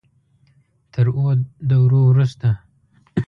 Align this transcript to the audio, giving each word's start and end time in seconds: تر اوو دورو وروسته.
تر 0.93 1.05
اوو 1.15 1.31
دورو 1.69 1.99
وروسته. 2.05 2.47